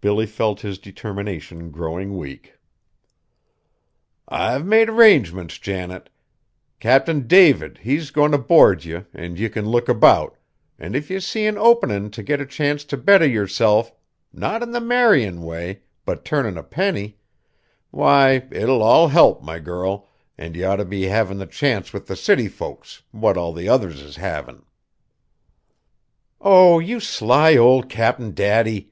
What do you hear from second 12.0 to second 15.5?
t' get a chance t' better yerself not in the marryin'